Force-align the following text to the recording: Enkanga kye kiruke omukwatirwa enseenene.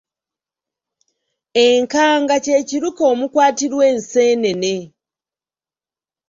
Enkanga 1.65 2.35
kye 2.45 2.59
kiruke 2.67 3.03
omukwatirwa 3.11 3.83
enseenene. 3.93 4.75